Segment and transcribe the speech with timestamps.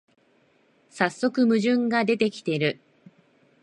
[0.89, 2.81] さっそく矛盾が出てきてる